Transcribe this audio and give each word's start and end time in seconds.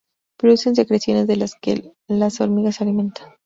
Producen 0.35 0.75
secreciones 0.75 1.27
de 1.27 1.35
las 1.35 1.53
que 1.53 1.93
las 2.07 2.41
hormigas 2.41 2.77
se 2.77 2.85
alimentan. 2.85 3.27